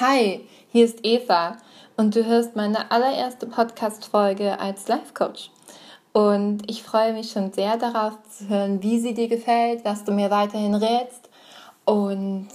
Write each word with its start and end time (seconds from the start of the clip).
Hi, 0.00 0.46
hier 0.70 0.84
ist 0.84 1.00
Eva 1.02 1.56
und 1.96 2.14
du 2.14 2.24
hörst 2.24 2.54
meine 2.54 2.92
allererste 2.92 3.48
Podcast-Folge 3.48 4.60
als 4.60 4.86
Life 4.86 5.12
Coach. 5.12 5.50
Und 6.12 6.70
ich 6.70 6.84
freue 6.84 7.12
mich 7.12 7.32
schon 7.32 7.52
sehr 7.52 7.76
darauf 7.78 8.12
zu 8.30 8.48
hören, 8.48 8.80
wie 8.80 9.00
sie 9.00 9.12
dir 9.12 9.26
gefällt, 9.26 9.84
was 9.84 10.04
du 10.04 10.12
mir 10.12 10.30
weiterhin 10.30 10.76
rätst. 10.76 11.28
Und 11.84 12.46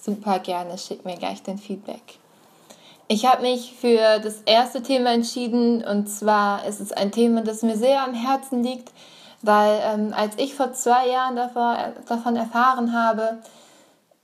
super 0.00 0.38
gerne 0.38 0.78
schick 0.78 1.04
mir 1.04 1.16
gleich 1.16 1.42
dein 1.42 1.58
Feedback. 1.58 2.20
Ich 3.08 3.26
habe 3.26 3.42
mich 3.42 3.74
für 3.76 4.20
das 4.20 4.42
erste 4.42 4.80
Thema 4.80 5.12
entschieden 5.12 5.82
und 5.82 6.06
zwar 6.06 6.64
ist 6.66 6.78
es 6.78 6.92
ein 6.92 7.10
Thema, 7.10 7.42
das 7.42 7.62
mir 7.62 7.76
sehr 7.76 8.04
am 8.04 8.14
Herzen 8.14 8.62
liegt, 8.62 8.92
weil 9.40 9.80
ähm, 9.82 10.14
als 10.16 10.34
ich 10.36 10.54
vor 10.54 10.72
zwei 10.72 11.08
Jahren 11.08 11.34
davor, 11.34 11.94
davon 12.06 12.36
erfahren 12.36 12.92
habe, 12.92 13.38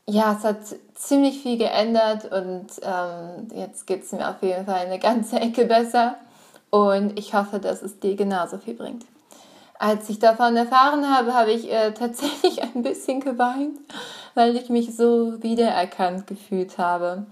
ja, 0.07 0.37
es 0.39 0.45
hat 0.45 0.59
ziemlich 0.99 1.43
viel 1.43 1.57
geändert 1.57 2.31
und 2.31 2.67
ähm, 2.83 3.49
jetzt 3.55 3.87
geht 3.87 4.03
es 4.03 4.13
mir 4.13 4.29
auf 4.29 4.43
jeden 4.43 4.67
Fall 4.67 4.87
eine 4.87 4.99
ganze 4.99 5.37
Ecke 5.41 5.65
besser 5.65 6.17
und 6.71 7.19
ich 7.19 7.35
hoffe, 7.35 7.61
dass 7.61 7.83
es 7.83 8.01
dir 8.01 8.17
genauso 8.17 8.59
viel 8.59 8.75
bringt. 8.75 9.05
Als 9.79 10.09
ich 10.11 10.19
davon 10.19 10.57
erfahren 10.57 11.09
habe, 11.09 11.35
habe 11.35 11.53
ich 11.53 11.71
äh, 11.73 11.93
tatsächlich 11.93 12.63
ein 12.75 12.83
bisschen 12.83 13.21
geweint, 13.21 13.79
weil 14.35 14.57
ich 14.57 14.69
mich 14.69 14.95
so 14.97 15.41
wiedererkannt 15.43 16.27
gefühlt 16.27 16.79
habe. 16.79 17.27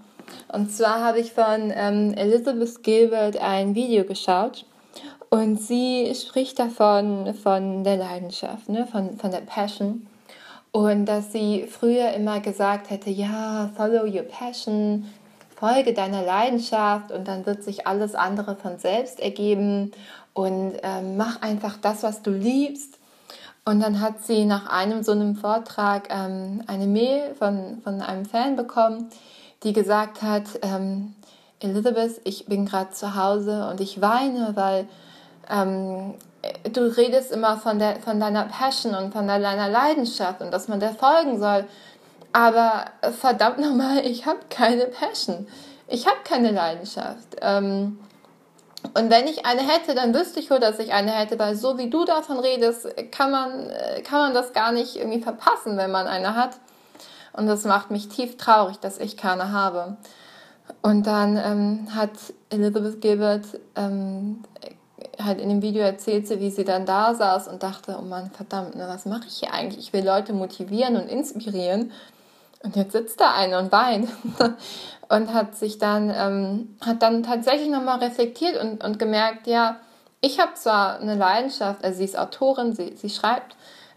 Und 0.51 0.71
zwar 0.71 1.03
habe 1.03 1.19
ich 1.19 1.33
von 1.33 1.71
ähm, 1.75 2.13
Elizabeth 2.13 2.83
Gilbert 2.83 3.37
ein 3.37 3.75
Video 3.75 4.05
geschaut 4.05 4.65
und 5.29 5.61
sie 5.61 6.13
spricht 6.15 6.57
davon, 6.59 7.33
von 7.33 7.83
der 7.83 7.97
Leidenschaft, 7.97 8.69
ne? 8.69 8.87
von, 8.87 9.17
von 9.17 9.31
der 9.31 9.41
Passion. 9.41 10.07
Und 10.71 11.05
dass 11.05 11.31
sie 11.31 11.65
früher 11.67 12.11
immer 12.13 12.39
gesagt 12.39 12.89
hätte, 12.89 13.09
ja, 13.09 13.71
follow 13.75 14.03
your 14.03 14.23
passion, 14.23 15.05
folge 15.55 15.93
deiner 15.93 16.21
Leidenschaft 16.23 17.11
und 17.11 17.27
dann 17.27 17.45
wird 17.45 17.63
sich 17.63 17.87
alles 17.87 18.13
andere 18.13 18.55
von 18.55 18.77
selbst 18.77 19.19
ergeben 19.19 19.91
und 20.33 20.73
ähm, 20.83 21.17
mach 21.17 21.41
einfach 21.41 21.77
das, 21.81 22.03
was 22.03 22.21
du 22.21 22.29
liebst. 22.31 22.99
Und 23.65 23.81
dann 23.81 23.99
hat 23.99 24.23
sie 24.23 24.45
nach 24.45 24.69
einem 24.69 25.03
so 25.03 25.11
einem 25.11 25.35
Vortrag 25.35 26.09
ähm, 26.09 26.63
eine 26.67 26.85
Mail 26.85 27.33
von, 27.35 27.81
von 27.83 28.01
einem 28.01 28.25
Fan 28.25 28.55
bekommen, 28.55 29.09
die 29.63 29.73
gesagt 29.73 30.21
hat, 30.21 30.43
ähm, 30.61 31.15
Elizabeth, 31.59 32.21
ich 32.23 32.45
bin 32.45 32.65
gerade 32.65 32.91
zu 32.91 33.15
Hause 33.15 33.67
und 33.69 33.81
ich 33.81 33.99
weine, 33.99 34.51
weil 34.53 34.87
ähm, 35.49 36.13
du 36.71 36.81
redest 36.97 37.31
immer 37.31 37.57
von, 37.57 37.79
der, 37.79 37.97
von 37.97 38.19
deiner 38.19 38.45
Passion 38.45 38.95
und 38.95 39.13
von 39.13 39.27
deiner 39.27 39.69
Leidenschaft 39.69 40.41
und 40.41 40.51
dass 40.51 40.67
man 40.67 40.79
der 40.79 40.93
folgen 40.93 41.39
soll. 41.39 41.65
Aber 42.33 42.85
verdammt 43.19 43.59
nochmal, 43.59 44.05
ich 44.05 44.25
habe 44.25 44.39
keine 44.49 44.85
Passion. 44.85 45.47
Ich 45.87 46.05
habe 46.05 46.17
keine 46.23 46.51
Leidenschaft. 46.51 47.37
Ähm, 47.41 47.99
und 48.93 49.09
wenn 49.09 49.27
ich 49.27 49.45
eine 49.45 49.61
hätte, 49.61 49.95
dann 49.95 50.13
wüsste 50.13 50.39
ich 50.39 50.51
wohl, 50.51 50.59
dass 50.59 50.79
ich 50.79 50.93
eine 50.93 51.11
hätte, 51.11 51.39
weil 51.39 51.55
so 51.55 51.77
wie 51.77 51.89
du 51.89 52.05
davon 52.05 52.39
redest, 52.39 52.87
kann 53.11 53.31
man, 53.31 53.71
kann 54.03 54.19
man 54.19 54.33
das 54.33 54.53
gar 54.53 54.71
nicht 54.71 54.95
irgendwie 54.95 55.21
verpassen, 55.21 55.77
wenn 55.77 55.91
man 55.91 56.07
eine 56.07 56.35
hat. 56.35 56.57
Und 57.33 57.47
das 57.47 57.65
macht 57.65 57.91
mich 57.91 58.09
tief 58.09 58.37
traurig, 58.37 58.77
dass 58.79 58.97
ich 58.97 59.17
keine 59.17 59.51
habe. 59.51 59.97
Und 60.81 61.07
dann 61.07 61.37
ähm, 61.37 61.95
hat 61.95 62.11
Elizabeth 62.49 63.01
Gilbert 63.01 63.45
ähm, 63.75 64.43
halt 65.23 65.39
in 65.39 65.49
dem 65.49 65.61
Video 65.61 65.81
erzählt 65.81 66.27
sie, 66.27 66.39
wie 66.39 66.51
sie 66.51 66.63
dann 66.63 66.85
da 66.85 67.13
saß 67.13 67.47
und 67.47 67.63
dachte, 67.63 67.97
oh 67.99 68.03
Mann, 68.03 68.31
verdammt, 68.31 68.75
ne, 68.75 68.87
was 68.87 69.05
mache 69.05 69.27
ich 69.27 69.37
hier 69.37 69.53
eigentlich? 69.53 69.79
Ich 69.79 69.93
will 69.93 70.05
Leute 70.05 70.33
motivieren 70.33 70.95
und 70.95 71.07
inspirieren. 71.07 71.91
Und 72.63 72.75
jetzt 72.75 72.91
sitzt 72.91 73.19
da 73.19 73.33
einer 73.33 73.59
und 73.59 73.71
weint. 73.71 74.09
und 75.09 75.33
hat 75.33 75.55
sich 75.55 75.77
dann, 75.77 76.09
ähm, 76.15 76.75
hat 76.81 77.01
dann 77.01 77.23
tatsächlich 77.23 77.69
nochmal 77.69 77.99
reflektiert 77.99 78.61
und, 78.61 78.83
und 78.83 78.99
gemerkt, 78.99 79.47
ja, 79.47 79.77
ich 80.21 80.39
habe 80.39 80.53
zwar 80.55 80.99
eine 80.99 81.15
Leidenschaft, 81.15 81.83
also 81.83 81.97
sie 81.97 82.05
ist 82.05 82.17
Autorin, 82.17 82.73
sie, 82.73 82.95
sie 82.95 83.09
schreibt, 83.09 83.55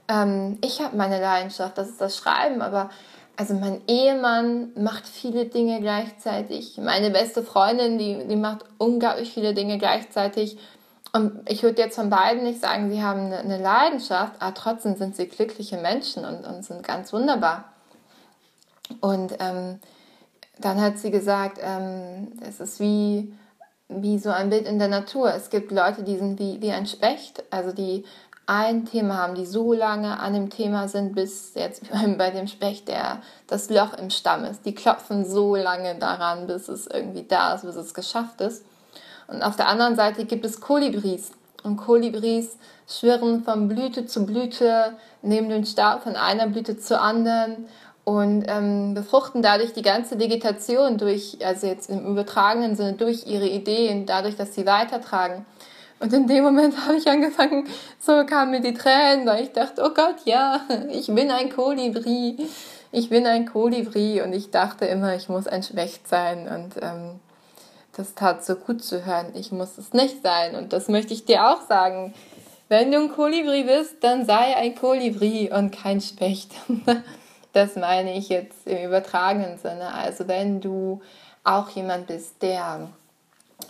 ähm, 0.08 0.58
ich 0.62 0.80
habe 0.80 0.96
meine 0.96 1.20
Leidenschaft, 1.20 1.78
das 1.78 1.88
ist 1.88 2.00
das 2.00 2.16
Schreiben, 2.16 2.62
aber 2.62 2.90
also 3.36 3.54
mein 3.54 3.80
Ehemann 3.88 4.70
macht 4.76 5.06
viele 5.06 5.46
Dinge 5.46 5.80
gleichzeitig. 5.80 6.76
Meine 6.76 7.10
beste 7.10 7.42
Freundin, 7.42 7.96
die, 7.96 8.26
die 8.28 8.36
macht 8.36 8.66
unglaublich 8.76 9.32
viele 9.32 9.54
Dinge 9.54 9.78
gleichzeitig. 9.78 10.58
Und 11.12 11.40
ich 11.48 11.62
würde 11.62 11.82
jetzt 11.82 11.96
von 11.96 12.08
beiden 12.08 12.44
nicht 12.44 12.60
sagen, 12.60 12.90
sie 12.90 13.02
haben 13.02 13.32
eine 13.32 13.58
Leidenschaft, 13.58 14.34
aber 14.40 14.54
trotzdem 14.54 14.96
sind 14.96 15.16
sie 15.16 15.26
glückliche 15.26 15.76
Menschen 15.76 16.24
und, 16.24 16.46
und 16.46 16.64
sind 16.64 16.86
ganz 16.86 17.12
wunderbar. 17.12 17.64
Und 19.00 19.34
ähm, 19.40 19.80
dann 20.58 20.80
hat 20.80 20.98
sie 20.98 21.10
gesagt, 21.10 21.58
ähm, 21.62 22.32
es 22.46 22.60
ist 22.60 22.80
wie, 22.80 23.32
wie 23.88 24.18
so 24.18 24.30
ein 24.30 24.50
Bild 24.50 24.66
in 24.66 24.78
der 24.78 24.88
Natur. 24.88 25.34
Es 25.34 25.50
gibt 25.50 25.72
Leute, 25.72 26.02
die 26.02 26.16
sind 26.16 26.38
wie, 26.38 26.60
wie 26.60 26.70
ein 26.70 26.86
Specht, 26.86 27.42
also 27.50 27.72
die 27.72 28.04
ein 28.46 28.84
Thema 28.84 29.18
haben, 29.18 29.36
die 29.36 29.46
so 29.46 29.72
lange 29.72 30.18
an 30.18 30.34
dem 30.34 30.50
Thema 30.50 30.88
sind, 30.88 31.14
bis 31.14 31.54
jetzt 31.54 31.82
bei 32.18 32.30
dem 32.30 32.48
Specht, 32.48 32.88
der 32.88 33.22
das 33.46 33.70
Loch 33.70 33.94
im 33.94 34.10
Stamm 34.10 34.44
ist. 34.44 34.64
Die 34.64 34.74
klopfen 34.74 35.24
so 35.24 35.54
lange 35.56 35.94
daran, 35.96 36.46
bis 36.46 36.68
es 36.68 36.86
irgendwie 36.86 37.22
da 37.22 37.54
ist, 37.54 37.64
bis 37.64 37.76
es 37.76 37.94
geschafft 37.94 38.40
ist. 38.40 38.64
Und 39.30 39.42
auf 39.42 39.56
der 39.56 39.68
anderen 39.68 39.96
Seite 39.96 40.24
gibt 40.24 40.44
es 40.44 40.60
Kolibris. 40.60 41.30
Und 41.62 41.76
Kolibris 41.76 42.56
schwirren 42.88 43.44
von 43.44 43.68
Blüte 43.68 44.06
zu 44.06 44.26
Blüte, 44.26 44.94
nehmen 45.22 45.48
den 45.48 45.64
Stab 45.64 46.02
von 46.02 46.16
einer 46.16 46.48
Blüte 46.48 46.78
zur 46.78 47.00
anderen 47.00 47.68
und 48.04 48.44
ähm, 48.48 48.94
befruchten 48.94 49.42
dadurch 49.42 49.72
die 49.72 49.82
ganze 49.82 50.18
Vegetation 50.18 50.98
durch, 50.98 51.38
also 51.44 51.66
jetzt 51.66 51.90
im 51.90 52.06
übertragenen 52.06 52.74
Sinne, 52.74 52.94
durch 52.94 53.26
ihre 53.26 53.46
Ideen, 53.46 54.06
dadurch, 54.06 54.36
dass 54.36 54.54
sie 54.54 54.66
weitertragen. 54.66 55.44
Und 56.00 56.12
in 56.12 56.26
dem 56.26 56.42
Moment 56.42 56.74
habe 56.86 56.96
ich 56.96 57.06
angefangen, 57.08 57.68
so 58.00 58.24
kamen 58.24 58.50
mir 58.50 58.60
die 58.60 58.74
Tränen, 58.74 59.26
weil 59.26 59.44
ich 59.44 59.52
dachte, 59.52 59.82
oh 59.84 59.94
Gott, 59.94 60.16
ja, 60.24 60.62
ich 60.90 61.06
bin 61.06 61.30
ein 61.30 61.50
Kolibri. 61.50 62.36
Ich 62.90 63.10
bin 63.10 63.26
ein 63.26 63.46
Kolibri 63.46 64.20
und 64.22 64.32
ich 64.32 64.50
dachte 64.50 64.86
immer, 64.86 65.14
ich 65.14 65.28
muss 65.28 65.46
ein 65.46 65.62
Schwächt 65.62 66.08
sein 66.08 66.48
und 66.48 66.82
ähm, 66.82 67.20
das 68.00 68.14
tat 68.14 68.44
so 68.44 68.56
gut 68.56 68.82
zu 68.82 69.04
hören. 69.04 69.32
Ich 69.34 69.52
muss 69.52 69.78
es 69.78 69.92
nicht 69.92 70.22
sein. 70.22 70.56
Und 70.56 70.72
das 70.72 70.88
möchte 70.88 71.12
ich 71.12 71.26
dir 71.26 71.48
auch 71.48 71.60
sagen. 71.68 72.14
Wenn 72.68 72.90
du 72.90 72.98
ein 72.98 73.12
Kolibri 73.12 73.64
bist, 73.64 73.96
dann 74.00 74.24
sei 74.24 74.56
ein 74.56 74.74
Kolibri 74.74 75.50
und 75.52 75.70
kein 75.70 76.00
Specht. 76.00 76.52
Das 77.52 77.74
meine 77.74 78.16
ich 78.16 78.28
jetzt 78.28 78.64
im 78.64 78.84
übertragenen 78.84 79.58
Sinne. 79.58 79.92
Also 79.92 80.28
wenn 80.28 80.60
du 80.60 81.00
auch 81.42 81.68
jemand 81.70 82.06
bist, 82.06 82.40
der 82.42 82.90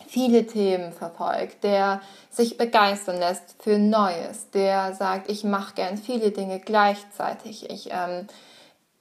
viele 0.07 0.47
Themen 0.47 0.93
verfolgt, 0.93 1.65
der 1.65 2.03
sich 2.29 2.59
begeistern 2.59 3.19
lässt 3.19 3.57
für 3.59 3.79
Neues, 3.79 4.51
der 4.51 4.93
sagt, 4.93 5.31
ich 5.31 5.45
mache 5.45 5.77
gern 5.77 5.97
viele 5.97 6.31
Dinge 6.31 6.61
gleichzeitig, 6.61 7.71
ich 7.71 7.89
ähm, 7.91 8.27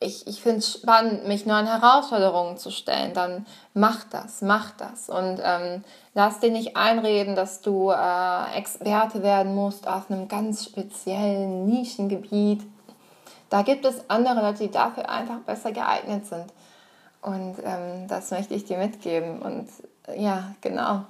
ich, 0.02 0.28
ich 0.28 0.42
finde 0.42 0.60
es 0.60 0.74
spannend, 0.74 1.28
mich 1.28 1.46
neuen 1.46 1.68
Herausforderungen 1.68 2.58
zu 2.58 2.72
stellen, 2.72 3.14
dann 3.14 3.46
mach 3.74 4.06
das, 4.06 4.42
mach 4.42 4.72
das. 4.72 5.10
Und 5.10 5.42
ähm, 5.44 5.84
lass 6.14 6.40
dir 6.40 6.52
nicht 6.52 6.78
einreden, 6.78 7.36
dass 7.36 7.62
du 7.62 7.92
äh, 7.92 8.58
Experte 8.58 9.24
werden 9.24 9.56
musst 9.56 9.88
auf 9.88 10.10
einem 10.10 10.30
ganz 10.30 10.64
speziellen 10.64 11.66
Nischengebiet. 11.66 12.62
Da 13.50 13.64
gibt 13.64 13.84
es 13.84 14.10
andere 14.10 14.42
Leute, 14.42 14.64
die 14.64 14.72
dafür 14.72 15.10
einfach 15.10 15.40
besser 15.40 15.74
geeignet 15.74 16.26
sind. 16.26 16.46
Und 17.22 17.58
ähm, 17.66 18.08
das 18.08 18.31
möchte 18.31 18.54
ich 18.54 18.64
dir 18.64 18.78
mitgeben. 18.78 19.42
Und 19.42 19.68
äh, 20.08 20.22
ja, 20.22 20.56
genau. 20.62 21.04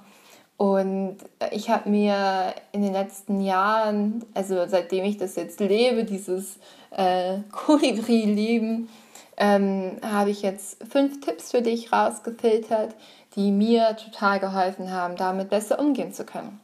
Und 0.60 1.16
ich 1.52 1.70
habe 1.70 1.88
mir 1.88 2.54
in 2.72 2.82
den 2.82 2.92
letzten 2.92 3.40
Jahren, 3.40 4.22
also 4.34 4.66
seitdem 4.68 5.06
ich 5.06 5.16
das 5.16 5.36
jetzt 5.36 5.58
lebe, 5.58 6.04
dieses 6.04 6.58
äh, 6.90 7.38
Kolibri-Leben, 7.50 8.90
ähm, 9.38 9.96
habe 10.02 10.28
ich 10.28 10.42
jetzt 10.42 10.76
fünf 10.84 11.22
Tipps 11.22 11.52
für 11.52 11.62
dich 11.62 11.94
rausgefiltert, 11.94 12.94
die 13.36 13.52
mir 13.52 13.96
total 13.96 14.38
geholfen 14.38 14.92
haben, 14.92 15.16
damit 15.16 15.48
besser 15.48 15.78
umgehen 15.78 16.12
zu 16.12 16.26
können. 16.26 16.60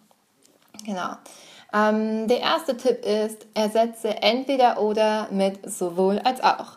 Genau. 0.84 1.12
Ähm, 1.72 2.28
der 2.28 2.40
erste 2.40 2.76
Tipp 2.76 3.02
ist, 3.02 3.46
ersetze 3.54 4.10
entweder 4.20 4.78
oder 4.78 5.28
mit 5.30 5.70
sowohl 5.70 6.18
als 6.18 6.42
auch. 6.42 6.76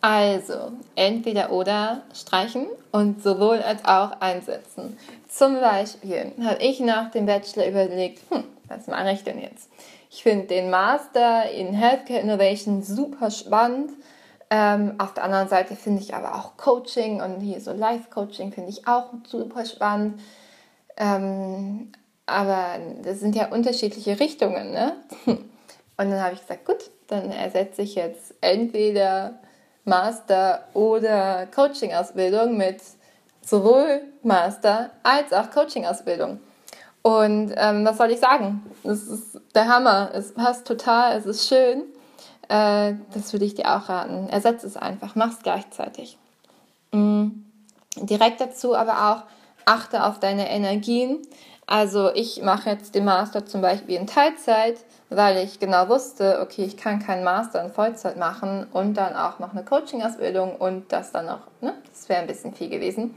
Also, 0.00 0.72
entweder 0.94 1.50
oder 1.50 2.02
streichen 2.14 2.66
und 2.92 3.22
sowohl 3.22 3.58
als 3.58 3.84
auch 3.84 4.20
einsetzen. 4.20 4.96
Zum 5.28 5.60
Beispiel 5.60 6.32
habe 6.44 6.62
ich 6.62 6.80
nach 6.80 7.10
dem 7.10 7.26
Bachelor 7.26 7.66
überlegt, 7.66 8.20
hm, 8.30 8.44
was 8.68 8.86
mache 8.86 9.12
ich 9.12 9.24
denn 9.24 9.40
jetzt? 9.40 9.68
Ich 10.10 10.22
finde 10.22 10.46
den 10.46 10.70
Master 10.70 11.50
in 11.50 11.74
Healthcare 11.74 12.20
Innovation 12.20 12.82
super 12.82 13.30
spannend. 13.30 13.90
Ähm, 14.48 14.94
auf 14.98 15.12
der 15.12 15.24
anderen 15.24 15.48
Seite 15.48 15.74
finde 15.74 16.02
ich 16.02 16.14
aber 16.14 16.36
auch 16.36 16.56
Coaching 16.56 17.20
und 17.20 17.40
hier 17.40 17.60
so 17.60 17.72
Life-Coaching 17.72 18.52
finde 18.52 18.70
ich 18.70 18.86
auch 18.86 19.06
super 19.26 19.64
spannend. 19.64 20.20
Ähm, 20.96 21.90
aber 22.26 22.78
das 23.02 23.20
sind 23.20 23.34
ja 23.34 23.48
unterschiedliche 23.48 24.18
Richtungen. 24.18 24.72
Ne? 24.72 24.92
Und 25.26 26.10
dann 26.10 26.20
habe 26.20 26.34
ich 26.34 26.40
gesagt, 26.40 26.66
gut, 26.66 26.90
dann 27.06 27.30
ersetze 27.30 27.82
ich 27.82 27.94
jetzt 27.94 28.34
entweder 28.40 29.38
Master 29.86 30.64
oder 30.74 31.46
Coaching-Ausbildung 31.46 32.56
mit 32.56 32.82
sowohl 33.40 34.02
Master 34.22 34.90
als 35.02 35.32
auch 35.32 35.50
Coaching-Ausbildung. 35.50 36.40
Und 37.02 37.54
ähm, 37.56 37.84
was 37.84 37.98
soll 37.98 38.10
ich 38.10 38.18
sagen? 38.18 38.62
Es 38.82 39.06
ist 39.06 39.40
der 39.54 39.68
Hammer. 39.68 40.10
Es 40.12 40.34
passt 40.34 40.66
total, 40.66 41.16
es 41.16 41.24
ist 41.24 41.48
schön. 41.48 41.84
Äh, 42.48 42.94
das 43.14 43.32
würde 43.32 43.44
ich 43.44 43.54
dir 43.54 43.76
auch 43.76 43.88
raten. 43.88 44.28
Ersetze 44.28 44.66
es 44.66 44.76
einfach, 44.76 45.14
mach 45.14 45.30
es 45.30 45.38
gleichzeitig. 45.38 46.18
Mhm. 46.92 47.44
Direkt 47.96 48.40
dazu 48.40 48.74
aber 48.74 49.12
auch, 49.12 49.22
achte 49.64 50.04
auf 50.04 50.18
deine 50.18 50.50
Energien. 50.50 51.22
Also 51.66 52.12
ich 52.12 52.42
mache 52.42 52.70
jetzt 52.70 52.94
den 52.94 53.04
Master 53.04 53.46
zum 53.46 53.60
Beispiel 53.60 53.96
in 53.96 54.06
Teilzeit, 54.06 54.76
weil 55.08 55.44
ich 55.44 55.60
genau 55.60 55.88
wusste, 55.88 56.40
okay, 56.40 56.64
ich 56.64 56.76
kann 56.76 56.98
keinen 56.98 57.24
Master 57.24 57.62
in 57.64 57.70
Vollzeit 57.70 58.16
machen 58.16 58.66
und 58.72 58.94
dann 58.94 59.14
auch 59.14 59.38
noch 59.38 59.52
eine 59.52 59.64
Coaching-Ausbildung 59.64 60.56
und 60.56 60.92
das 60.92 61.12
dann 61.12 61.26
noch, 61.26 61.42
ne? 61.60 61.74
Das 61.88 62.08
wäre 62.08 62.20
ein 62.20 62.26
bisschen 62.26 62.54
viel 62.54 62.68
gewesen. 62.68 63.14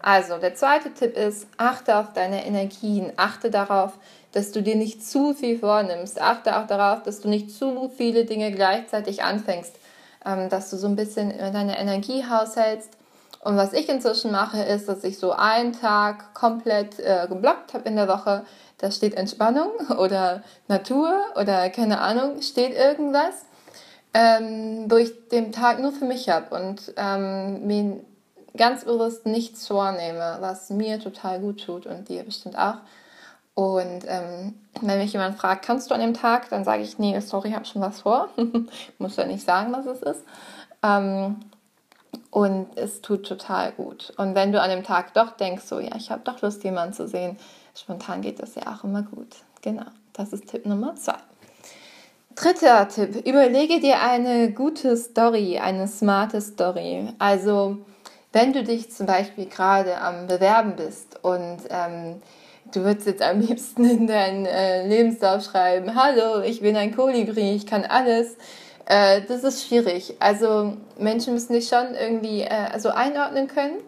Also 0.00 0.38
der 0.38 0.54
zweite 0.54 0.92
Tipp 0.92 1.16
ist, 1.16 1.48
achte 1.56 1.96
auf 1.96 2.12
deine 2.12 2.46
Energien, 2.46 3.12
achte 3.16 3.50
darauf, 3.50 3.92
dass 4.32 4.52
du 4.52 4.62
dir 4.62 4.76
nicht 4.76 5.04
zu 5.06 5.34
viel 5.34 5.58
vornimmst, 5.58 6.20
achte 6.20 6.58
auch 6.58 6.66
darauf, 6.66 7.02
dass 7.02 7.20
du 7.20 7.28
nicht 7.28 7.50
zu 7.50 7.90
viele 7.96 8.24
Dinge 8.24 8.52
gleichzeitig 8.52 9.22
anfängst, 9.22 9.74
ähm, 10.24 10.48
dass 10.48 10.70
du 10.70 10.76
so 10.76 10.86
ein 10.86 10.96
bisschen 10.96 11.30
deine 11.30 11.78
Energie 11.78 12.24
haushältst 12.24 12.90
und 13.46 13.56
was 13.56 13.72
ich 13.72 13.88
inzwischen 13.88 14.32
mache, 14.32 14.60
ist, 14.60 14.88
dass 14.88 15.04
ich 15.04 15.20
so 15.20 15.30
einen 15.30 15.72
Tag 15.72 16.34
komplett 16.34 16.98
äh, 16.98 17.28
geblockt 17.28 17.74
habe 17.74 17.88
in 17.88 17.94
der 17.94 18.08
Woche. 18.08 18.44
Da 18.78 18.90
steht 18.90 19.14
Entspannung 19.14 19.70
oder 19.98 20.42
Natur 20.66 21.20
oder 21.36 21.70
keine 21.70 22.00
Ahnung, 22.00 22.42
steht 22.42 22.74
irgendwas, 22.74 23.44
ähm, 24.14 24.86
wo 24.90 24.96
ich 24.96 25.28
den 25.28 25.52
Tag 25.52 25.78
nur 25.78 25.92
für 25.92 26.06
mich 26.06 26.28
habe 26.28 26.56
und 26.56 26.92
ähm, 26.96 27.64
mir 27.68 28.00
ganz 28.56 28.84
bewusst 28.84 29.26
nichts 29.26 29.68
vornehme, 29.68 30.38
was 30.40 30.70
mir 30.70 30.98
total 30.98 31.38
gut 31.38 31.64
tut 31.64 31.86
und 31.86 32.08
dir 32.08 32.24
bestimmt 32.24 32.58
auch. 32.58 32.78
Und 33.54 34.00
ähm, 34.08 34.54
wenn 34.80 34.98
mich 34.98 35.12
jemand 35.12 35.38
fragt, 35.38 35.64
kannst 35.64 35.88
du 35.88 35.94
an 35.94 36.00
dem 36.00 36.14
Tag, 36.14 36.48
dann 36.48 36.64
sage 36.64 36.82
ich, 36.82 36.98
nee, 36.98 37.18
sorry, 37.20 37.50
ich 37.50 37.54
habe 37.54 37.64
schon 37.64 37.80
was 37.80 38.00
vor. 38.00 38.28
Muss 38.98 39.14
ja 39.14 39.24
nicht 39.24 39.46
sagen, 39.46 39.72
was 39.72 39.86
es 39.86 40.02
ist. 40.02 40.24
Ähm, 40.82 41.36
und 42.36 42.66
es 42.76 43.00
tut 43.00 43.26
total 43.26 43.72
gut. 43.72 44.12
Und 44.18 44.34
wenn 44.34 44.52
du 44.52 44.60
an 44.60 44.68
dem 44.68 44.84
Tag 44.84 45.14
doch 45.14 45.38
denkst, 45.38 45.64
so, 45.64 45.80
ja, 45.80 45.96
ich 45.96 46.10
habe 46.10 46.20
doch 46.22 46.42
Lust, 46.42 46.62
jemanden 46.64 46.92
zu 46.92 47.08
sehen, 47.08 47.38
spontan 47.74 48.20
geht 48.20 48.42
das 48.42 48.56
ja 48.56 48.64
auch 48.74 48.84
immer 48.84 49.00
gut. 49.00 49.36
Genau, 49.62 49.86
das 50.12 50.34
ist 50.34 50.46
Tipp 50.46 50.66
Nummer 50.66 50.94
zwei. 50.96 51.14
Dritter 52.34 52.88
Tipp, 52.88 53.26
überlege 53.26 53.80
dir 53.80 54.02
eine 54.02 54.52
gute 54.52 54.98
Story, 54.98 55.58
eine 55.58 55.88
smarte 55.88 56.42
Story. 56.42 57.08
Also, 57.18 57.78
wenn 58.34 58.52
du 58.52 58.62
dich 58.64 58.92
zum 58.92 59.06
Beispiel 59.06 59.46
gerade 59.46 59.98
am 59.98 60.26
Bewerben 60.26 60.76
bist 60.76 61.18
und 61.22 61.60
ähm, 61.70 62.20
du 62.70 62.84
würdest 62.84 63.06
jetzt 63.06 63.22
am 63.22 63.40
liebsten 63.40 63.88
in 63.88 64.06
deinen 64.06 64.44
äh, 64.44 64.86
Lebenslauf 64.86 65.42
schreiben, 65.42 65.94
hallo, 65.94 66.42
ich 66.42 66.60
bin 66.60 66.76
ein 66.76 66.94
Kolibri, 66.94 67.54
ich 67.54 67.66
kann 67.66 67.86
alles, 67.86 68.36
äh, 68.86 69.22
das 69.22 69.44
ist 69.44 69.66
schwierig. 69.66 70.14
Also 70.20 70.76
Menschen 70.98 71.34
müssen 71.34 71.52
dich 71.52 71.68
schon 71.68 71.94
irgendwie 71.94 72.42
äh, 72.42 72.78
so 72.78 72.90
einordnen 72.90 73.48
können. 73.48 73.78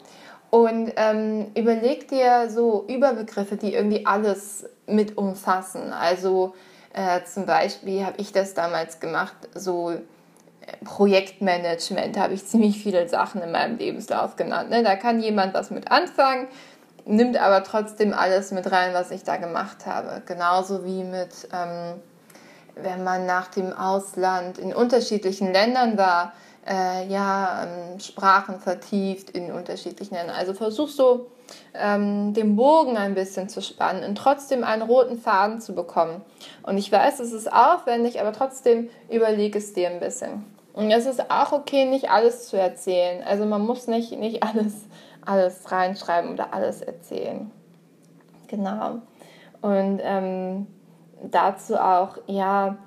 Und 0.51 0.93
ähm, 0.97 1.49
überleg 1.55 2.09
dir 2.09 2.49
so 2.49 2.85
Überbegriffe, 2.89 3.57
die 3.57 3.75
irgendwie 3.75 4.07
alles 4.07 4.67
mit 4.87 5.19
umfassen. 5.19 5.93
Also 5.93 6.55
äh, 6.95 7.23
zum 7.25 7.45
Beispiel 7.45 8.05
habe 8.05 8.17
ich 8.19 8.33
das 8.33 8.55
damals 8.55 8.99
gemacht, 8.99 9.37
so 9.55 9.91
äh, 9.91 9.99
Projektmanagement 10.85 12.19
habe 12.19 12.33
ich 12.35 12.47
ziemlich 12.47 12.83
viele 12.83 13.09
Sachen 13.09 13.43
in 13.43 13.53
meinem 13.53 13.77
Lebenslauf 13.77 14.37
genannt. 14.37 14.71
Ne? 14.71 14.83
Da 14.83 14.97
kann 14.97 15.21
jemand 15.21 15.53
was 15.53 15.71
mit 15.71 15.91
anfangen, 15.91 16.49
nimmt 17.05 17.37
aber 17.37 17.63
trotzdem 17.63 18.15
alles 18.15 18.51
mit 18.51 18.73
rein, 18.73 18.95
was 18.95 19.11
ich 19.11 19.25
da 19.25 19.37
gemacht 19.37 19.85
habe. 19.85 20.23
Genauso 20.25 20.87
wie 20.87 21.05
mit 21.05 21.47
ähm, 21.53 22.01
wenn 22.83 23.05
man 23.05 23.27
nach 23.27 23.49
dem 23.49 23.73
Ausland 23.73 24.59
in 24.59 24.75
unterschiedlichen 24.75 25.53
Ländern 25.53 25.99
war, 25.99 26.33
äh, 26.69 27.07
ja, 27.07 27.65
ähm, 27.65 28.01
Sprachen 28.01 28.61
vertieft 28.61 29.31
in 29.31 29.53
unterschiedlichen 29.53 30.15
Ländern. 30.15 30.37
Also 30.37 30.55
versuch 30.55 30.89
so 30.89 31.31
ähm, 31.75 32.35
den 32.35 32.57
Bogen 32.57 32.97
ein 32.97 33.15
bisschen 33.15 33.49
zu 33.49 33.63
spannen 33.63 34.05
und 34.05 34.17
trotzdem 34.17 34.65
einen 34.65 34.83
roten 34.83 35.19
Faden 35.19 35.61
zu 35.61 35.75
bekommen. 35.75 36.23
Und 36.63 36.77
ich 36.77 36.93
weiß, 36.93 37.21
es 37.21 37.33
ist 37.33 37.51
aufwendig, 37.51 38.21
aber 38.21 38.33
trotzdem 38.33 38.91
überlege 39.11 39.59
es 39.59 39.73
dir 39.73 39.89
ein 39.89 40.01
bisschen. 40.01 40.45
Und 40.75 40.91
es 40.91 41.07
ist 41.07 41.31
auch 41.31 41.53
okay, 41.53 41.87
nicht 41.87 42.11
alles 42.11 42.49
zu 42.49 42.57
erzählen. 42.57 43.25
Also 43.25 43.47
man 43.47 43.65
muss 43.65 43.87
nicht, 43.87 44.13
nicht 44.13 44.43
alles, 44.43 44.75
alles 45.25 45.73
reinschreiben 45.73 46.33
oder 46.33 46.53
alles 46.53 46.83
erzählen. 46.83 47.51
Genau. 48.47 48.99
Und 49.61 50.01
ähm, 50.03 50.67
dazu 51.23 51.77
auch, 51.77 52.19
ja, 52.27 52.79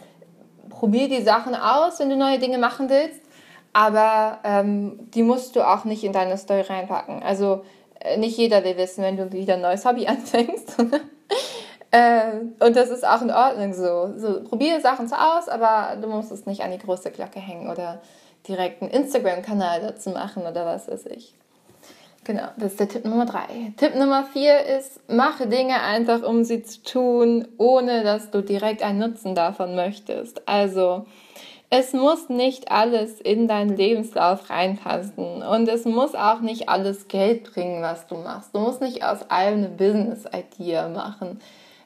probier 0.69 1.09
die 1.09 1.21
Sachen 1.21 1.55
aus, 1.55 1.99
wenn 1.99 2.09
du 2.09 2.15
neue 2.15 2.39
Dinge 2.39 2.57
machen 2.57 2.89
willst, 2.89 3.21
aber 3.73 4.39
ähm, 4.43 5.09
die 5.13 5.23
musst 5.23 5.55
du 5.55 5.61
auch 5.61 5.85
nicht 5.85 6.03
in 6.03 6.13
deine 6.13 6.37
Story 6.37 6.61
reinpacken. 6.61 7.23
Also 7.23 7.63
äh, 7.99 8.17
nicht 8.17 8.37
jeder 8.37 8.63
will 8.63 8.77
wissen, 8.77 9.03
wenn 9.03 9.17
du 9.17 9.31
wieder 9.31 9.55
ein 9.55 9.61
neues 9.61 9.85
Hobby 9.85 10.07
anfängst. 10.07 10.77
äh, 11.91 12.31
und 12.59 12.75
das 12.75 12.89
ist 12.89 13.07
auch 13.07 13.21
in 13.21 13.31
Ordnung 13.31 13.73
so. 13.73 14.13
so. 14.17 14.43
Probiere 14.43 14.81
Sachen 14.81 15.07
so 15.07 15.15
aus, 15.15 15.47
aber 15.47 15.95
du 16.01 16.07
musst 16.07 16.31
es 16.31 16.45
nicht 16.45 16.61
an 16.61 16.71
die 16.71 16.79
große 16.79 17.11
Glocke 17.11 17.39
hängen 17.39 17.69
oder 17.69 18.01
direkt 18.47 18.81
einen 18.81 18.91
Instagram-Kanal 18.91 19.81
dazu 19.81 20.09
machen 20.09 20.43
oder 20.43 20.65
was 20.65 20.87
weiß 20.87 21.05
ich. 21.07 21.35
Genau, 22.23 22.49
das 22.57 22.73
ist 22.73 22.79
der 22.79 22.87
Tipp 22.87 23.05
Nummer 23.05 23.25
drei. 23.25 23.73
Tipp 23.77 23.95
Nummer 23.95 24.25
vier 24.25 24.59
ist, 24.63 25.09
mache 25.09 25.47
Dinge 25.47 25.81
einfach, 25.81 26.21
um 26.21 26.43
sie 26.43 26.61
zu 26.61 26.83
tun, 26.83 27.47
ohne 27.57 28.03
dass 28.03 28.29
du 28.29 28.41
direkt 28.43 28.83
einen 28.83 28.99
Nutzen 28.99 29.33
davon 29.33 29.75
möchtest. 29.75 30.47
Also, 30.47 31.05
es 31.71 31.93
muss 31.93 32.29
nicht 32.29 32.69
alles 32.69 33.19
in 33.21 33.47
deinen 33.47 33.75
Lebenslauf 33.75 34.49
reinpassen 34.49 35.41
und 35.41 35.67
es 35.67 35.85
muss 35.85 36.13
auch 36.13 36.41
nicht 36.41 36.69
alles 36.69 37.07
Geld 37.07 37.51
bringen, 37.51 37.81
was 37.81 38.05
du 38.07 38.15
machst. 38.15 38.53
Du 38.53 38.59
musst 38.59 38.81
nicht 38.81 39.03
aus 39.03 39.29
allem 39.29 39.59
eine 39.59 39.69
Business-Idea 39.69 40.89
machen. 40.89 41.39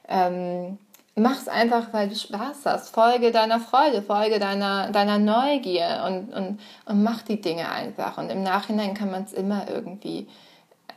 Ähm, 0.08 0.78
mach's 1.16 1.48
einfach, 1.48 1.92
weil 1.92 2.08
du 2.08 2.14
Spaß 2.14 2.66
hast. 2.66 2.94
Folge 2.94 3.32
deiner 3.32 3.58
Freude, 3.58 4.02
folge 4.02 4.38
deiner, 4.38 4.90
deiner 4.90 5.18
Neugier 5.18 6.04
und, 6.06 6.32
und, 6.32 6.60
und 6.84 7.02
mach 7.02 7.22
die 7.22 7.40
Dinge 7.40 7.70
einfach. 7.70 8.18
Und 8.18 8.30
im 8.30 8.42
Nachhinein 8.42 8.94
kann 8.94 9.10
man 9.10 9.24
es 9.24 9.32
immer 9.32 9.68
irgendwie, 9.68 10.28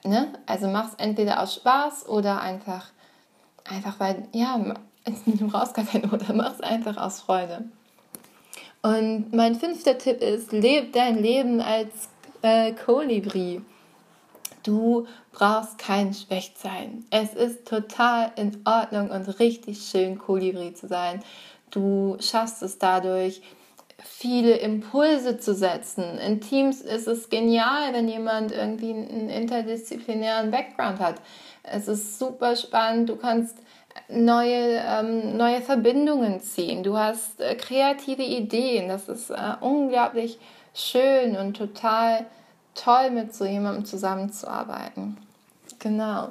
ne? 0.04 0.28
Also 0.46 0.68
mach's 0.68 0.94
entweder 0.98 1.42
aus 1.42 1.56
Spaß 1.56 2.10
oder 2.10 2.42
einfach, 2.42 2.88
einfach 3.64 4.00
weil, 4.00 4.28
ja, 4.34 4.58
du 5.26 5.48
brauchst 5.48 5.74
gar 5.74 5.86
kein 5.86 6.10
Oder, 6.12 6.34
mach's 6.34 6.62
einfach 6.62 6.98
aus 6.98 7.22
Freude. 7.22 7.64
Und 8.82 9.34
mein 9.34 9.56
fünfter 9.56 9.98
Tipp 9.98 10.22
ist, 10.22 10.52
lebe 10.52 10.88
dein 10.92 11.18
Leben 11.18 11.62
als 11.62 12.10
äh, 12.42 12.74
Kolibri. 12.74 13.62
Du 14.64 15.08
brauchst 15.32 15.78
kein 15.78 16.14
Schwächsein. 16.14 17.06
Es 17.12 17.34
ist 17.34 17.68
total 17.68 18.32
in 18.36 18.62
Ordnung 18.66 19.10
und 19.10 19.40
richtig 19.40 19.90
schön, 19.90 20.18
Kolibri 20.18 20.74
zu 20.74 20.88
sein. 20.88 21.24
Du 21.72 22.18
schaffst 22.20 22.62
es 22.64 22.78
dadurch, 22.78 23.42
viele 24.04 24.58
Impulse 24.58 25.40
zu 25.40 25.54
setzen. 25.54 26.18
In 26.20 26.42
Teams 26.42 26.82
ist 26.82 27.08
es 27.08 27.30
genial, 27.30 27.94
wenn 27.94 28.08
jemand 28.08 28.52
irgendwie 28.52 28.92
einen 28.92 29.30
interdisziplinären 29.30 30.52
Background 30.52 31.00
hat. 31.00 31.16
Es 31.64 31.88
ist 31.88 32.18
super 32.20 32.56
spannend. 32.56 33.10
Du 33.10 33.16
kannst 33.16 33.58
neue, 34.08 34.82
ähm, 34.86 35.38
neue 35.38 35.62
Verbindungen 35.62 36.40
ziehen. 36.40 36.84
Du 36.84 36.98
hast 36.98 37.40
äh, 37.42 37.56
kreative 37.56 38.24
Ideen. 38.24 38.88
Das 38.88 39.10
ist 39.10 39.30
äh, 39.30 39.36
unglaublich 39.62 40.40
schön 40.74 41.36
und 41.36 41.58
total 41.58 42.26
toll, 42.84 43.12
mit 43.12 43.36
so 43.36 43.46
jemandem 43.46 43.86
zusammenzuarbeiten. 43.86 45.18
Genau. 45.80 46.30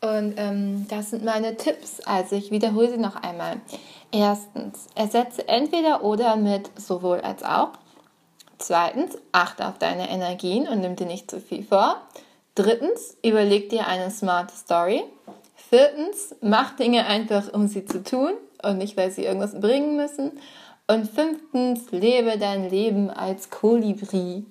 Und 0.00 0.34
ähm, 0.36 0.86
das 0.88 1.10
sind 1.10 1.24
meine 1.24 1.56
Tipps. 1.56 2.00
Also 2.00 2.36
ich 2.36 2.50
wiederhole 2.50 2.90
sie 2.90 2.98
noch 2.98 3.16
einmal. 3.16 3.60
Erstens, 4.12 4.86
ersetze 4.94 5.48
entweder 5.48 6.04
oder 6.04 6.36
mit 6.36 6.70
sowohl 6.80 7.20
als 7.20 7.42
auch. 7.42 7.70
Zweitens, 8.58 9.18
achte 9.32 9.66
auf 9.66 9.78
deine 9.78 10.10
Energien 10.10 10.68
und 10.68 10.80
nimm 10.80 10.96
dir 10.96 11.06
nicht 11.06 11.30
zu 11.30 11.40
viel 11.40 11.62
vor. 11.62 11.96
Drittens, 12.54 13.16
überleg 13.22 13.70
dir 13.70 13.86
eine 13.86 14.10
smart 14.10 14.50
Story. 14.50 15.04
Viertens, 15.54 16.34
mach 16.40 16.74
Dinge 16.76 17.06
einfach, 17.06 17.52
um 17.52 17.68
sie 17.68 17.84
zu 17.84 18.02
tun 18.02 18.32
und 18.62 18.78
nicht, 18.78 18.96
weil 18.96 19.10
sie 19.10 19.24
irgendwas 19.24 19.60
bringen 19.60 19.96
müssen. 19.96 20.32
Und 20.86 21.08
fünftens, 21.10 21.90
lebe 21.90 22.38
dein 22.38 22.70
Leben 22.70 23.10
als 23.10 23.50
Kolibri. 23.50 24.46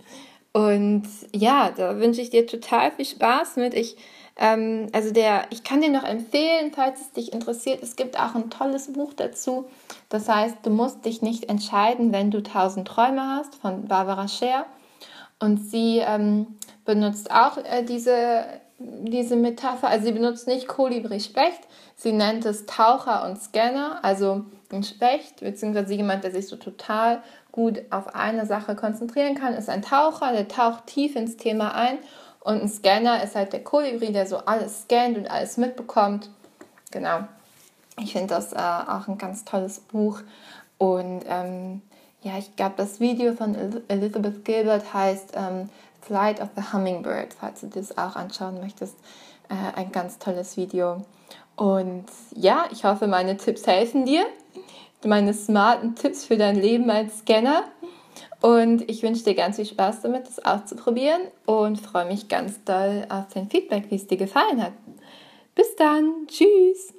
Und 0.53 1.03
ja, 1.33 1.71
da 1.75 1.99
wünsche 1.99 2.21
ich 2.21 2.29
dir 2.29 2.47
total 2.47 2.91
viel 2.91 3.05
Spaß 3.05 3.57
mit. 3.57 3.73
Ich, 3.73 3.95
ähm, 4.37 4.87
also 4.93 5.11
der, 5.11 5.45
ich 5.51 5.63
kann 5.63 5.81
dir 5.81 5.91
noch 5.91 6.03
empfehlen, 6.03 6.71
falls 6.73 7.01
es 7.01 7.11
dich 7.11 7.33
interessiert, 7.33 7.83
es 7.83 7.95
gibt 7.95 8.19
auch 8.19 8.35
ein 8.35 8.49
tolles 8.49 8.91
Buch 8.93 9.13
dazu. 9.13 9.65
Das 10.09 10.29
heißt, 10.29 10.57
du 10.63 10.69
musst 10.69 11.05
dich 11.05 11.21
nicht 11.21 11.49
entscheiden, 11.49 12.11
wenn 12.11 12.31
du 12.31 12.41
tausend 12.41 12.87
Träume 12.87 13.21
hast, 13.21 13.55
von 13.55 13.85
Barbara 13.85 14.27
Scher. 14.27 14.65
Und 15.39 15.57
sie 15.69 15.99
ähm, 15.99 16.57
benutzt 16.85 17.29
auch 17.29 17.57
äh, 17.57 17.83
diese 17.83 18.45
diese 18.79 19.35
Metapher, 19.35 19.87
also 19.87 20.05
sie 20.05 20.11
benutzt 20.11 20.47
nicht 20.47 20.67
Kolibri 20.67 21.19
Specht, 21.19 21.61
sie 21.95 22.11
nennt 22.11 22.45
es 22.45 22.65
Taucher 22.67 23.25
und 23.25 23.41
Scanner, 23.41 23.99
also 24.03 24.45
ein 24.71 24.83
Specht, 24.83 25.39
beziehungsweise 25.39 25.95
jemand, 25.95 26.23
der 26.23 26.31
sich 26.31 26.47
so 26.47 26.57
total 26.57 27.23
gut 27.57 27.81
auf 27.89 28.13
eine 28.13 28.45
Sache 28.45 28.75
konzentrieren 28.75 29.33
kann, 29.33 29.55
ist 29.55 29.67
ein 29.67 29.81
Taucher, 29.81 30.31
der 30.31 30.47
taucht 30.47 30.85
tief 30.85 31.15
ins 31.15 31.37
Thema 31.37 31.73
ein 31.73 31.97
und 32.41 32.61
ein 32.61 32.69
Scanner 32.69 33.23
ist 33.23 33.35
halt 33.35 33.51
der 33.51 33.63
Kolibri, 33.63 34.11
der 34.11 34.27
so 34.27 34.37
alles 34.37 34.83
scannt 34.83 35.17
und 35.17 35.29
alles 35.31 35.57
mitbekommt. 35.57 36.29
Genau. 36.91 37.21
Ich 37.99 38.13
finde 38.13 38.27
das 38.27 38.53
äh, 38.53 38.57
auch 38.57 39.07
ein 39.07 39.17
ganz 39.17 39.43
tolles 39.43 39.79
Buch 39.79 40.19
und 40.77 41.23
ähm, 41.27 41.81
ja, 42.21 42.37
ich 42.37 42.55
glaube, 42.55 42.75
das 42.77 42.99
Video 42.99 43.33
von 43.33 43.55
Elizabeth 43.87 44.45
Gilbert 44.45 44.93
heißt 44.93 45.33
ähm, 45.33 45.69
Flight 46.01 46.39
of 46.39 46.49
the 46.55 46.61
Hummingbird, 46.71 47.33
falls 47.33 47.61
du 47.61 47.67
das 47.67 47.97
auch 47.97 48.15
anschauen 48.15 48.59
möchtest. 48.61 48.95
Äh, 49.49 49.79
ein 49.79 49.91
ganz 49.91 50.19
tolles 50.19 50.57
Video. 50.57 51.05
Und 51.55 52.05
ja, 52.35 52.65
ich 52.71 52.83
hoffe, 52.83 53.07
meine 53.07 53.35
Tipps 53.35 53.65
helfen 53.65 54.05
dir. 54.05 54.27
Meine 55.05 55.33
smarten 55.33 55.95
Tipps 55.95 56.25
für 56.25 56.37
dein 56.37 56.55
Leben 56.55 56.89
als 56.89 57.19
Scanner. 57.19 57.63
Und 58.41 58.89
ich 58.89 59.03
wünsche 59.03 59.23
dir 59.23 59.35
ganz 59.35 59.55
viel 59.55 59.65
Spaß 59.65 60.01
damit, 60.01 60.27
das 60.27 60.43
auszuprobieren 60.43 61.21
und 61.45 61.79
freue 61.79 62.05
mich 62.05 62.27
ganz 62.27 62.63
doll 62.63 63.05
auf 63.09 63.27
dein 63.33 63.49
Feedback, 63.49 63.85
wie 63.89 63.95
es 63.95 64.07
dir 64.07 64.17
gefallen 64.17 64.61
hat. 64.61 64.73
Bis 65.55 65.75
dann. 65.75 66.27
Tschüss. 66.27 66.96